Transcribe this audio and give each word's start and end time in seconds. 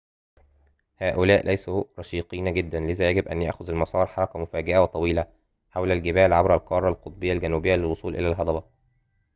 هؤلاء 0.97 1.45
ليسوا 1.45 1.83
رشيقين 1.99 2.53
جدًا 2.53 2.79
لذا 2.79 3.09
يجب 3.09 3.27
أن 3.27 3.41
يأخذ 3.41 3.69
المسار 3.69 4.05
حركة 4.07 4.39
مفاجئة 4.39 4.77
وطويلة 4.83 5.25
حول 5.71 5.91
الجبال 5.91 6.33
عبر 6.33 6.55
القارة 6.55 6.89
القطبية 6.89 7.33
الجنوبية 7.33 7.75
للوصول 7.75 8.15
إلى 8.15 8.27
الهضبة 8.27 8.63